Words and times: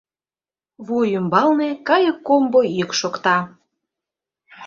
Вуй 0.85 1.07
ӱмбалне 1.17 1.69
кайык 1.87 2.17
комбо 2.27 2.61
йӱк 2.77 2.91
шокта. 2.99 3.37